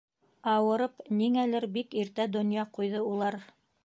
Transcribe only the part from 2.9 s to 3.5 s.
улар.